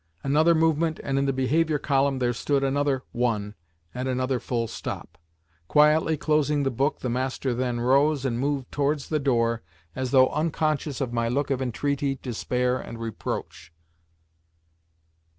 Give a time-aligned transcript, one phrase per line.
[0.23, 3.53] Another movement and in the behaviour column there stood another one
[3.93, 5.15] and another full stop!
[5.67, 9.61] Quietly closing the book, the master then rose, and moved towards the door
[9.95, 13.71] as though unconscious of my look of entreaty, despair, and reproach.